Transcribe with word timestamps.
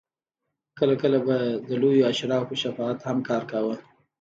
کله 0.79 0.93
کله 1.01 1.19
به 1.27 1.37
د 1.67 1.69
لویو 1.81 2.07
اشرافو 2.11 2.55
شفاعت 2.63 2.99
هم 3.07 3.17
کار 3.29 3.43
کاوه. 3.51 3.75